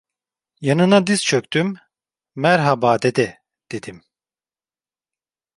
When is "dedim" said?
3.71-4.03